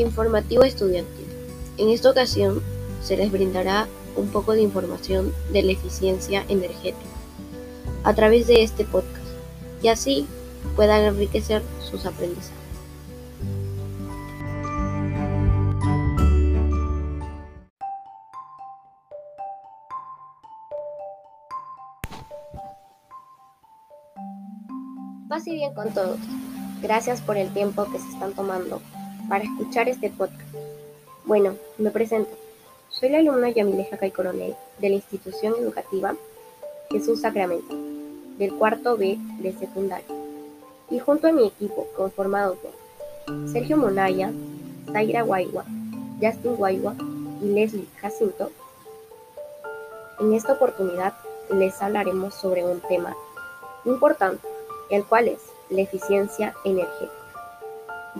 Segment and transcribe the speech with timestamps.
[0.00, 1.26] Informativo estudiantil.
[1.78, 2.62] En esta ocasión
[3.02, 7.10] se les brindará un poco de información de la eficiencia energética
[8.04, 9.24] a través de este podcast
[9.82, 10.26] y así
[10.74, 12.52] puedan enriquecer sus aprendizajes.
[25.28, 26.18] Paz y bien con todos.
[26.82, 28.80] Gracias por el tiempo que se están tomando
[29.28, 30.40] para escuchar este podcast.
[31.24, 32.30] Bueno, me presento.
[32.88, 36.14] Soy la alumna Yamileja Cay Coronel de la institución educativa
[36.90, 37.74] Jesús Sacramento,
[38.38, 40.06] del cuarto B de secundaria.
[40.90, 44.32] Y junto a mi equipo, conformado por Sergio Monaya,
[44.92, 45.64] Zaira Guaywa,
[46.20, 46.94] Justin Guaywa
[47.42, 48.50] y Leslie Jacinto,
[50.20, 51.14] en esta oportunidad
[51.50, 53.14] les hablaremos sobre un tema
[53.84, 54.46] importante,
[54.90, 57.25] el cual es la eficiencia energética.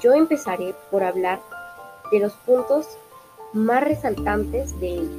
[0.00, 1.40] Yo empezaré por hablar
[2.10, 2.86] de los puntos
[3.52, 5.10] más resaltantes de ello.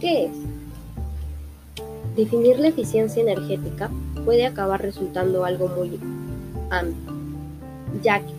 [0.00, 0.32] ¿Qué es?
[2.16, 3.90] Definir la eficiencia energética
[4.24, 5.98] puede acabar resultando algo muy
[6.70, 7.14] amplio,
[8.02, 8.32] ya que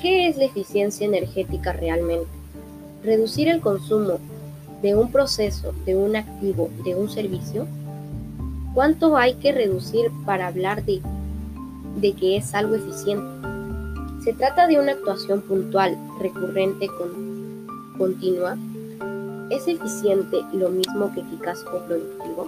[0.00, 2.26] ¿qué es la eficiencia energética realmente?
[3.04, 4.18] Reducir el consumo
[4.82, 7.66] de un proceso, de un activo, de un servicio.
[8.74, 11.00] ¿Cuánto hay que reducir para hablar de
[11.96, 13.48] de que es algo eficiente.
[14.22, 17.66] Se trata de una actuación puntual, recurrente, con,
[17.98, 18.56] continua.
[19.50, 22.46] ¿Es eficiente lo mismo que eficaz o productivo?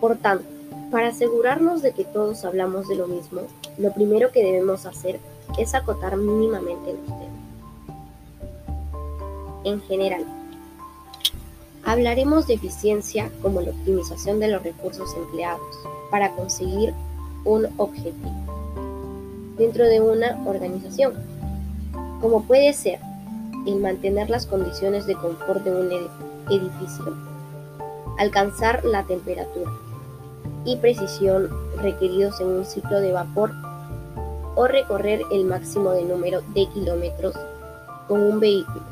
[0.00, 0.44] Por tanto,
[0.90, 3.40] para asegurarnos de que todos hablamos de lo mismo,
[3.78, 5.18] lo primero que debemos hacer
[5.58, 7.36] es acotar mínimamente los temas.
[9.64, 10.24] En general,
[11.86, 15.78] Hablaremos de eficiencia como la optimización de los recursos empleados
[16.10, 16.92] para conseguir
[17.44, 18.34] un objetivo
[19.56, 21.14] dentro de una organización,
[22.20, 22.98] como puede ser
[23.68, 25.92] el mantener las condiciones de confort de un
[26.50, 27.16] edificio,
[28.18, 29.70] alcanzar la temperatura
[30.64, 33.52] y precisión requeridos en un ciclo de vapor
[34.56, 37.36] o recorrer el máximo de número de kilómetros
[38.08, 38.82] con un vehículo.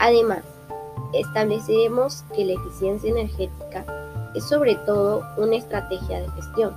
[0.00, 0.42] Además,
[1.12, 3.84] estableceremos que la eficiencia energética
[4.34, 6.74] es sobre todo una estrategia de gestión,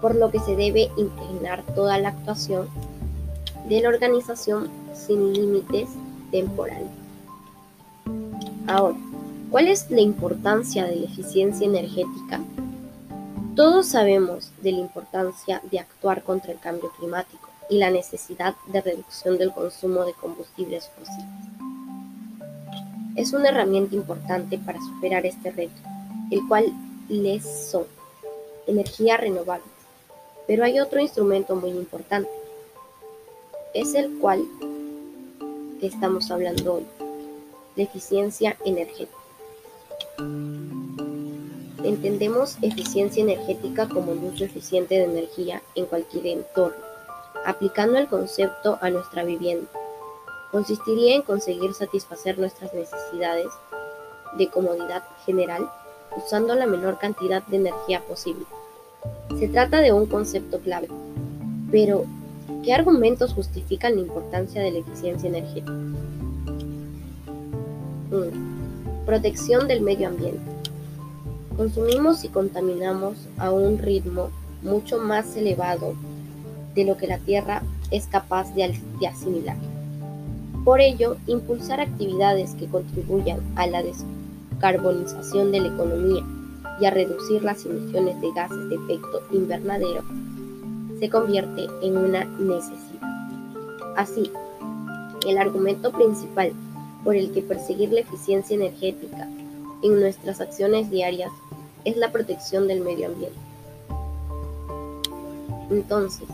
[0.00, 2.68] por lo que se debe inclinar toda la actuación
[3.68, 5.88] de la organización sin límites
[6.30, 6.90] temporales.
[8.66, 8.96] Ahora,
[9.50, 12.40] ¿cuál es la importancia de la eficiencia energética?
[13.54, 18.80] Todos sabemos de la importancia de actuar contra el cambio climático y la necesidad de
[18.80, 21.61] reducción del consumo de combustibles fósiles
[23.16, 25.80] es una herramienta importante para superar este reto,
[26.30, 26.72] el cual
[27.08, 27.84] les son
[28.66, 29.66] energías renovables.
[30.46, 32.30] Pero hay otro instrumento muy importante,
[33.74, 34.42] es el cual
[35.80, 36.86] estamos hablando hoy,
[37.76, 39.18] la eficiencia energética.
[41.84, 46.84] Entendemos eficiencia energética como el uso eficiente de energía en cualquier entorno,
[47.44, 49.68] aplicando el concepto a nuestra vivienda
[50.52, 53.46] consistiría en conseguir satisfacer nuestras necesidades
[54.36, 55.68] de comodidad general
[56.14, 58.44] usando la menor cantidad de energía posible.
[59.38, 60.88] Se trata de un concepto clave,
[61.70, 62.04] pero
[62.62, 65.72] ¿qué argumentos justifican la importancia de la eficiencia energética?
[68.10, 69.06] 1.
[69.06, 70.52] Protección del medio ambiente.
[71.56, 74.30] Consumimos y contaminamos a un ritmo
[74.62, 75.94] mucho más elevado
[76.74, 78.76] de lo que la Tierra es capaz de
[79.06, 79.56] asimilar.
[80.64, 86.24] Por ello, impulsar actividades que contribuyan a la descarbonización de la economía
[86.80, 90.04] y a reducir las emisiones de gases de efecto invernadero
[91.00, 93.02] se convierte en una necesidad.
[93.96, 94.30] Así,
[95.26, 96.52] el argumento principal
[97.02, 99.28] por el que perseguir la eficiencia energética
[99.82, 101.32] en nuestras acciones diarias
[101.84, 103.36] es la protección del medio ambiente.
[105.70, 106.28] Entonces,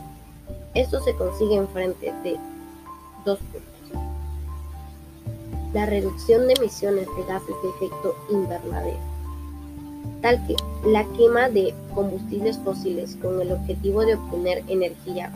[0.75, 2.37] esto se consigue en frente de
[3.25, 3.68] dos puntos
[5.73, 8.99] la reducción de emisiones de gases de efecto invernadero,
[10.23, 10.57] tal que
[10.89, 15.33] la quema de combustibles fósiles con el objetivo de obtener energía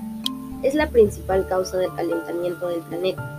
[0.62, 3.38] es la principal causa del calentamiento del planeta.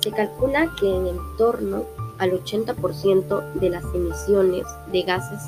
[0.00, 1.84] Se calcula que en torno
[2.18, 5.40] al 80% de las emisiones de gases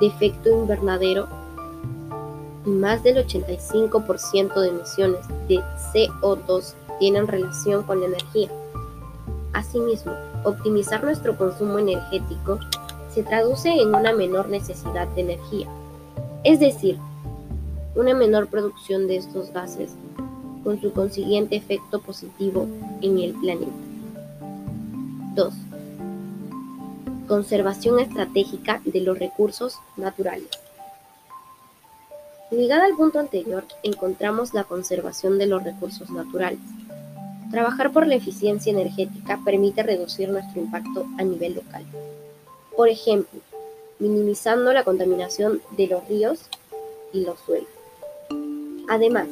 [0.00, 1.28] de efecto invernadero
[2.64, 5.60] y más del 85% de emisiones de
[5.92, 8.50] CO2 tienen relación con la energía.
[9.56, 10.12] Asimismo,
[10.44, 12.58] optimizar nuestro consumo energético
[13.08, 15.66] se traduce en una menor necesidad de energía.
[16.44, 16.98] Es decir,
[17.94, 19.92] una menor producción de estos gases,
[20.62, 22.68] con su consiguiente efecto positivo
[23.00, 23.72] en el planeta.
[25.36, 25.54] 2.
[27.26, 30.50] Conservación estratégica de los recursos naturales.
[32.50, 36.60] Ligada al punto anterior, encontramos la conservación de los recursos naturales.
[37.50, 41.84] Trabajar por la eficiencia energética permite reducir nuestro impacto a nivel local.
[42.76, 43.40] Por ejemplo,
[43.98, 46.40] minimizando la contaminación de los ríos
[47.12, 47.68] y los suelos.
[48.88, 49.28] Además,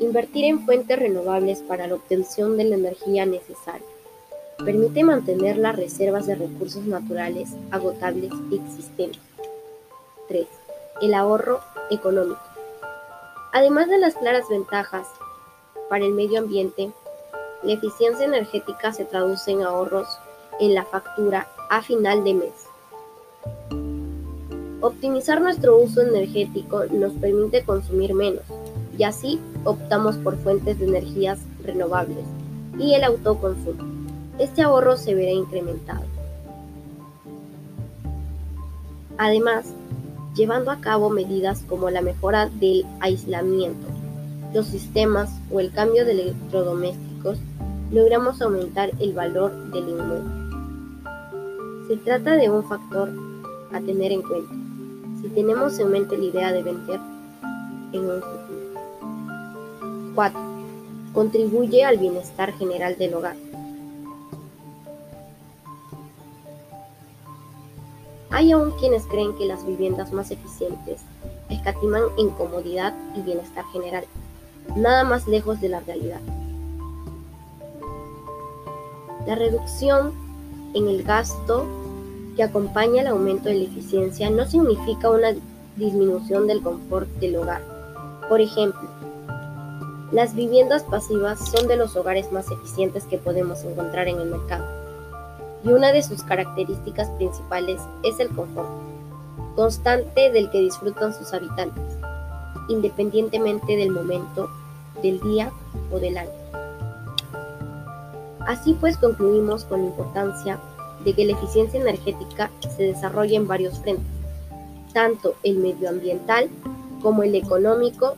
[0.00, 3.86] invertir en fuentes renovables para la obtención de la energía necesaria
[4.64, 9.22] permite mantener las reservas de recursos naturales agotables existentes.
[10.26, 10.46] 3.
[11.00, 12.40] El ahorro económico.
[13.52, 15.06] Además de las claras ventajas
[15.88, 16.90] para el medio ambiente,
[17.62, 20.06] la eficiencia energética se traduce en ahorros
[20.60, 22.68] en la factura a final de mes.
[24.80, 28.44] Optimizar nuestro uso energético nos permite consumir menos
[28.96, 32.24] y así optamos por fuentes de energías renovables
[32.78, 33.84] y el autoconsumo.
[34.38, 36.04] Este ahorro se verá incrementado.
[39.16, 39.66] Además,
[40.36, 43.88] llevando a cabo medidas como la mejora del aislamiento,
[44.54, 47.07] los sistemas o el cambio de electrodomésticos,
[47.90, 50.48] logramos aumentar el valor del inmueble.
[51.88, 53.10] Se trata de un factor
[53.72, 54.54] a tener en cuenta
[55.20, 57.00] si tenemos en mente la idea de vender
[57.92, 58.58] en un futuro.
[60.14, 60.40] 4.
[61.12, 63.36] Contribuye al bienestar general del hogar.
[68.30, 71.00] Hay aún quienes creen que las viviendas más eficientes
[71.48, 74.04] escatiman en comodidad y bienestar general,
[74.76, 76.20] nada más lejos de la realidad.
[79.28, 80.14] La reducción
[80.72, 81.66] en el gasto
[82.34, 85.34] que acompaña el aumento de la eficiencia no significa una
[85.76, 87.60] disminución del confort del hogar.
[88.30, 88.88] Por ejemplo,
[90.12, 94.64] las viviendas pasivas son de los hogares más eficientes que podemos encontrar en el mercado
[95.62, 98.70] y una de sus características principales es el confort
[99.54, 101.84] constante del que disfrutan sus habitantes,
[102.70, 104.48] independientemente del momento,
[105.02, 105.52] del día
[105.92, 106.57] o del año.
[108.48, 110.58] Así pues concluimos con la importancia
[111.04, 114.06] de que la eficiencia energética se desarrolle en varios frentes,
[114.94, 116.48] tanto el medioambiental
[117.02, 118.16] como el económico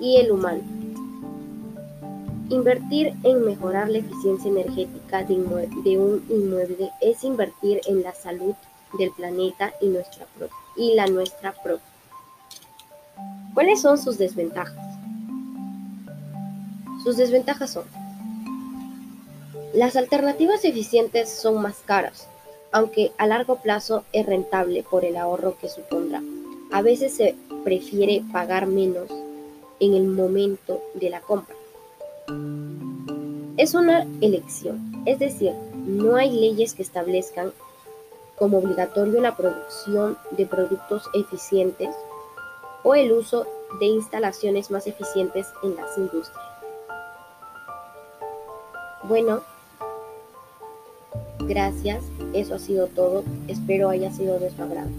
[0.00, 0.62] y el humano.
[2.48, 8.54] Invertir en mejorar la eficiencia energética de, un inmueble es invertir en la salud
[8.98, 10.26] del planeta y, nuestra
[10.76, 11.86] y la nuestra propia.
[13.54, 14.98] ¿Cuáles son sus desventajas?
[17.04, 18.01] Sus desventajas son
[19.74, 22.28] las alternativas eficientes son más caras,
[22.72, 26.22] aunque a largo plazo es rentable por el ahorro que supondrá.
[26.70, 27.34] A veces se
[27.64, 29.10] prefiere pagar menos
[29.80, 31.56] en el momento de la compra.
[33.56, 37.52] Es una elección, es decir, no hay leyes que establezcan
[38.36, 41.94] como obligatorio la producción de productos eficientes
[42.82, 43.46] o el uso
[43.80, 46.46] de instalaciones más eficientes en las industrias.
[49.04, 49.42] Bueno,
[51.46, 52.02] gracias,
[52.32, 54.90] eso ha sido todo, espero haya sido de su agrado.